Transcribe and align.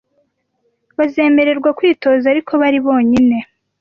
bazemererwa 0.97 1.69
kwitoza 1.77 2.25
ariko 2.33 2.51
bari 2.61 2.79
bonyine 2.85 3.37